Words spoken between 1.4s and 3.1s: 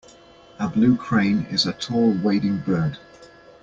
is a tall wading bird.